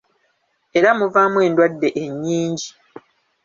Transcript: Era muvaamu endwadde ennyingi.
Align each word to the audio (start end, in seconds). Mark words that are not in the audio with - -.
Era 0.77 0.89
muvaamu 0.99 1.37
endwadde 1.47 1.87
ennyingi. 2.03 2.67